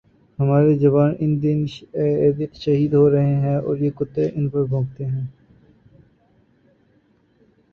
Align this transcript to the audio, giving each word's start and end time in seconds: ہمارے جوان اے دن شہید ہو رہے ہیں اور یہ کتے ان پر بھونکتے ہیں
ہمارے 0.39 0.71
جوان 0.77 1.11
اے 1.19 1.27
دن 2.33 2.49
شہید 2.55 2.93
ہو 2.93 3.09
رہے 3.11 3.35
ہیں 3.35 3.55
اور 3.57 3.75
یہ 3.77 3.89
کتے 3.97 4.23
ان 4.29 4.49
پر 4.49 4.63
بھونکتے 4.65 5.05
ہیں 5.05 5.25